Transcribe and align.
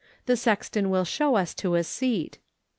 The 0.25 0.35
sexton 0.35 0.89
will 0.89 1.03
show 1.05 1.35
us 1.35 1.53
to 1.53 1.75
a 1.75 1.83
seat." 1.83 2.39